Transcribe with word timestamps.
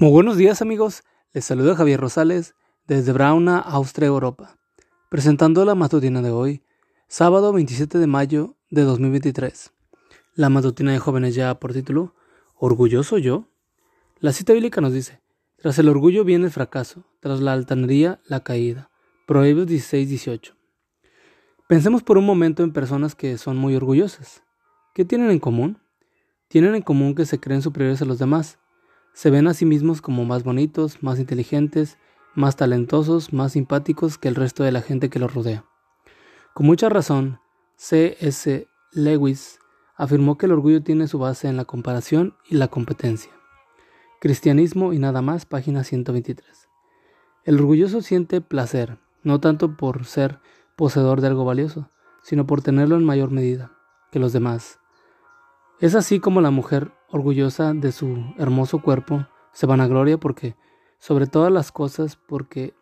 Muy 0.00 0.12
buenos 0.12 0.38
días 0.38 0.62
amigos, 0.62 1.02
les 1.34 1.44
saluda 1.44 1.76
Javier 1.76 2.00
Rosales 2.00 2.54
desde 2.86 3.12
Brauna, 3.12 3.58
Austria, 3.58 4.06
Europa, 4.06 4.56
presentando 5.10 5.62
la 5.66 5.74
matutina 5.74 6.22
de 6.22 6.30
hoy, 6.30 6.62
sábado 7.06 7.52
27 7.52 7.98
de 7.98 8.06
mayo 8.06 8.56
de 8.70 8.84
2023. 8.84 9.74
La 10.36 10.48
matutina 10.48 10.92
de 10.92 10.98
jóvenes 10.98 11.34
ya 11.34 11.60
por 11.60 11.74
título, 11.74 12.14
¿Orgulloso 12.54 13.18
yo? 13.18 13.50
La 14.20 14.32
cita 14.32 14.54
bíblica 14.54 14.80
nos 14.80 14.94
dice, 14.94 15.20
tras 15.58 15.78
el 15.78 15.90
orgullo 15.90 16.24
viene 16.24 16.46
el 16.46 16.50
fracaso, 16.50 17.04
tras 17.20 17.40
la 17.40 17.52
altanería 17.52 18.22
la 18.24 18.40
caída. 18.40 18.90
Proverbios 19.26 19.66
16, 19.66 20.08
18. 20.08 20.56
Pensemos 21.68 22.02
por 22.02 22.16
un 22.16 22.24
momento 22.24 22.62
en 22.62 22.72
personas 22.72 23.14
que 23.14 23.36
son 23.36 23.58
muy 23.58 23.76
orgullosas. 23.76 24.42
¿Qué 24.94 25.04
tienen 25.04 25.30
en 25.30 25.40
común? 25.40 25.76
Tienen 26.48 26.74
en 26.74 26.80
común 26.80 27.14
que 27.14 27.26
se 27.26 27.38
creen 27.38 27.60
superiores 27.60 28.00
a 28.00 28.06
los 28.06 28.18
demás 28.18 28.56
se 29.12 29.30
ven 29.30 29.48
a 29.48 29.54
sí 29.54 29.64
mismos 29.64 30.00
como 30.00 30.24
más 30.24 30.44
bonitos, 30.44 31.02
más 31.02 31.18
inteligentes, 31.18 31.98
más 32.34 32.56
talentosos, 32.56 33.32
más 33.32 33.52
simpáticos 33.52 34.18
que 34.18 34.28
el 34.28 34.34
resto 34.34 34.62
de 34.62 34.72
la 34.72 34.82
gente 34.82 35.10
que 35.10 35.18
los 35.18 35.34
rodea. 35.34 35.64
Con 36.54 36.66
mucha 36.66 36.88
razón, 36.88 37.40
C.S. 37.76 38.68
Lewis 38.92 39.58
afirmó 39.96 40.38
que 40.38 40.46
el 40.46 40.52
orgullo 40.52 40.82
tiene 40.82 41.08
su 41.08 41.18
base 41.18 41.48
en 41.48 41.56
la 41.56 41.64
comparación 41.64 42.34
y 42.48 42.56
la 42.56 42.68
competencia. 42.68 43.32
Cristianismo 44.20 44.92
y 44.92 44.98
nada 44.98 45.22
más, 45.22 45.46
página 45.46 45.84
123. 45.84 46.68
El 47.44 47.56
orgulloso 47.56 48.02
siente 48.02 48.40
placer, 48.40 48.98
no 49.22 49.40
tanto 49.40 49.76
por 49.76 50.04
ser 50.04 50.40
poseedor 50.76 51.20
de 51.20 51.28
algo 51.28 51.44
valioso, 51.44 51.90
sino 52.22 52.46
por 52.46 52.62
tenerlo 52.62 52.96
en 52.96 53.04
mayor 53.04 53.30
medida 53.30 53.72
que 54.10 54.18
los 54.18 54.32
demás. 54.32 54.78
Es 55.78 55.94
así 55.94 56.20
como 56.20 56.40
la 56.40 56.50
mujer 56.50 56.92
orgullosa 57.10 57.72
de 57.74 57.92
su 57.92 58.24
hermoso 58.38 58.80
cuerpo, 58.80 59.26
se 59.52 59.66
vanagloria 59.66 60.18
porque, 60.18 60.56
sobre 60.98 61.26
todas 61.26 61.52
las 61.52 61.72
cosas, 61.72 62.16
porque 62.16 62.74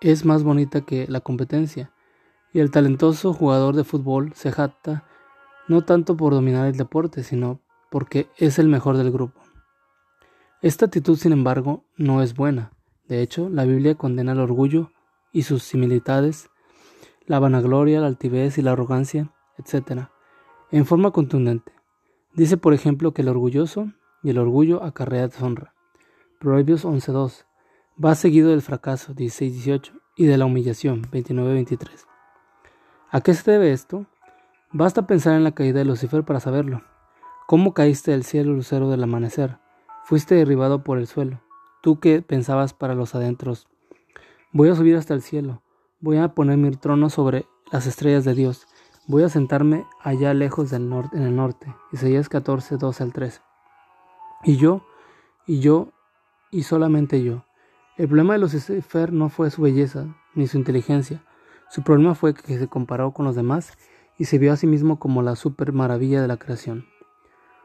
es 0.00 0.24
más 0.24 0.42
bonita 0.42 0.82
que 0.82 1.06
la 1.08 1.20
competencia, 1.20 1.92
y 2.52 2.60
el 2.60 2.70
talentoso 2.70 3.32
jugador 3.32 3.74
de 3.76 3.84
fútbol 3.84 4.32
se 4.34 4.52
jacta 4.52 5.04
no 5.68 5.82
tanto 5.82 6.16
por 6.16 6.32
dominar 6.34 6.66
el 6.66 6.76
deporte, 6.76 7.22
sino 7.22 7.60
porque 7.90 8.28
es 8.36 8.58
el 8.58 8.68
mejor 8.68 8.96
del 8.96 9.10
grupo. 9.10 9.40
Esta 10.60 10.86
actitud, 10.86 11.16
sin 11.16 11.32
embargo, 11.32 11.84
no 11.96 12.22
es 12.22 12.34
buena. 12.34 12.72
De 13.08 13.22
hecho, 13.22 13.48
la 13.48 13.64
Biblia 13.64 13.94
condena 13.96 14.32
el 14.32 14.40
orgullo 14.40 14.92
y 15.32 15.42
sus 15.42 15.62
similitudes, 15.62 16.50
la 17.26 17.38
vanagloria, 17.38 18.00
la 18.00 18.06
altivez 18.06 18.58
y 18.58 18.62
la 18.62 18.72
arrogancia, 18.72 19.32
etc., 19.58 20.08
en 20.70 20.86
forma 20.86 21.10
contundente. 21.10 21.72
Dice, 22.34 22.56
por 22.56 22.72
ejemplo, 22.72 23.12
que 23.12 23.22
el 23.22 23.28
orgulloso 23.28 23.92
y 24.22 24.30
el 24.30 24.38
orgullo 24.38 24.82
acarrea 24.82 25.28
deshonra. 25.28 25.74
Proverbios 26.40 26.84
11.2. 26.84 27.44
Va 28.02 28.14
seguido 28.14 28.50
del 28.50 28.62
fracaso, 28.62 29.14
16.18, 29.14 29.92
y 30.16 30.26
de 30.26 30.38
la 30.38 30.46
humillación, 30.46 31.02
29.23. 31.10 32.06
¿A 33.10 33.20
qué 33.20 33.34
se 33.34 33.50
debe 33.50 33.72
esto? 33.72 34.06
Basta 34.70 35.06
pensar 35.06 35.34
en 35.34 35.44
la 35.44 35.52
caída 35.52 35.80
de 35.80 35.84
Lucifer 35.84 36.24
para 36.24 36.40
saberlo. 36.40 36.82
¿Cómo 37.46 37.74
caíste 37.74 38.12
del 38.12 38.24
cielo, 38.24 38.54
lucero 38.54 38.88
del 38.88 39.02
amanecer? 39.02 39.58
Fuiste 40.04 40.34
derribado 40.34 40.82
por 40.82 40.98
el 40.98 41.06
suelo. 41.06 41.42
Tú 41.82 42.00
que 42.00 42.22
pensabas 42.22 42.72
para 42.72 42.94
los 42.94 43.14
adentros. 43.14 43.68
Voy 44.52 44.70
a 44.70 44.74
subir 44.74 44.96
hasta 44.96 45.12
el 45.12 45.20
cielo. 45.20 45.62
Voy 46.00 46.16
a 46.16 46.34
poner 46.34 46.56
mi 46.56 46.70
trono 46.70 47.10
sobre 47.10 47.46
las 47.70 47.86
estrellas 47.86 48.24
de 48.24 48.34
Dios. 48.34 48.66
Voy 49.08 49.24
a 49.24 49.28
sentarme 49.28 49.84
allá 50.00 50.32
lejos 50.32 50.70
del 50.70 50.88
norte, 50.88 51.16
en 51.16 51.24
el 51.24 51.34
norte. 51.34 51.74
Isaías 51.90 52.28
14, 52.28 52.76
12 52.76 53.02
al 53.02 53.12
13. 53.12 53.40
Y 54.44 54.56
yo, 54.58 54.86
y 55.44 55.58
yo, 55.58 55.88
y 56.52 56.62
solamente 56.62 57.20
yo. 57.20 57.44
El 57.96 58.06
problema 58.06 58.34
de 58.34 58.38
Lucifer 58.38 59.12
no 59.12 59.28
fue 59.28 59.50
su 59.50 59.62
belleza, 59.62 60.06
ni 60.36 60.46
su 60.46 60.56
inteligencia. 60.56 61.24
Su 61.68 61.82
problema 61.82 62.14
fue 62.14 62.32
que 62.32 62.56
se 62.56 62.68
comparó 62.68 63.12
con 63.12 63.24
los 63.24 63.34
demás 63.34 63.76
y 64.18 64.26
se 64.26 64.38
vio 64.38 64.52
a 64.52 64.56
sí 64.56 64.68
mismo 64.68 65.00
como 65.00 65.20
la 65.22 65.34
super 65.34 65.72
maravilla 65.72 66.22
de 66.22 66.28
la 66.28 66.36
creación. 66.36 66.86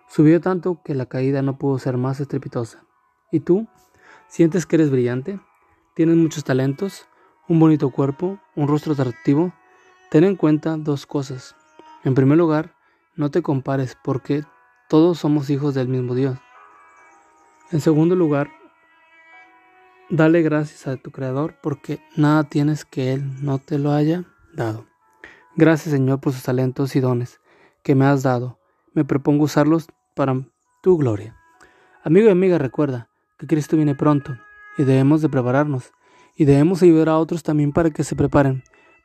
Subió 0.08 0.42
tanto 0.42 0.82
que 0.84 0.96
la 0.96 1.06
caída 1.06 1.44
no 1.44 1.60
pudo 1.60 1.78
ser 1.78 1.98
más 1.98 2.20
estrepitosa. 2.20 2.84
¿Y 3.32 3.42
tú? 3.42 3.68
¿Sientes 4.28 4.66
que 4.66 4.78
eres 4.78 4.90
brillante? 4.90 5.40
¿Tienes 5.94 6.16
muchos 6.16 6.44
talentos? 6.44 7.08
¿Un 7.48 7.60
bonito 7.60 7.92
cuerpo? 7.92 8.40
¿Un 8.56 8.68
rostro 8.68 8.94
atractivo? 8.94 9.54
Ten 10.10 10.24
en 10.24 10.38
cuenta 10.38 10.78
dos 10.78 11.06
cosas. 11.06 11.54
En 12.06 12.16
primer 12.16 12.38
lugar, 12.38 12.74
no 13.18 13.30
te 13.30 13.42
compares 13.42 13.98
porque 14.02 14.44
todos 14.88 15.20
somos 15.20 15.50
hijos 15.50 15.74
del 15.74 15.90
mismo 15.90 16.16
Dios. 16.16 16.38
En 17.72 17.82
segundo 17.82 18.16
lugar, 18.16 18.50
dale 20.10 20.42
gracias 20.44 20.88
a 20.88 20.96
tu 20.96 21.12
Creador 21.12 21.56
porque 21.62 22.00
nada 22.16 22.46
tienes 22.46 22.86
que 22.86 23.12
Él 23.12 23.44
no 23.44 23.60
te 23.60 23.78
lo 23.80 23.92
haya 23.92 24.24
dado. 24.54 24.86
Gracias 25.58 25.94
Señor 25.94 26.22
por 26.22 26.32
sus 26.32 26.44
talentos 26.44 26.96
y 26.96 27.02
dones 27.02 27.42
que 27.84 27.94
me 27.94 28.06
has 28.06 28.24
dado. 28.24 28.60
Me 28.94 29.04
propongo 29.04 29.44
usarlos 29.44 29.88
para 30.16 30.42
tu 30.82 30.98
gloria. 30.98 31.36
Amigo 32.02 32.30
y 32.30 32.32
amiga, 32.32 32.58
recuerda 32.58 33.10
que 33.38 33.48
Cristo 33.48 33.76
viene 33.76 33.94
pronto 33.94 34.38
y 34.78 34.86
debemos 34.86 35.22
de 35.22 35.28
prepararnos 35.28 35.92
y 36.38 36.46
debemos 36.46 36.82
ayudar 36.82 37.10
a 37.10 37.18
otros 37.18 37.44
también 37.44 37.74
para 37.74 37.90
que 37.90 38.06
se 38.06 38.16
preparen 38.16 38.64